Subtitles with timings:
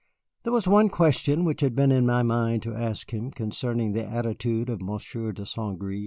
[0.41, 4.03] There was one question which had been in my mind to ask him, concerning the
[4.03, 5.77] attitude of Monsieur de St.
[5.77, 5.99] Gré.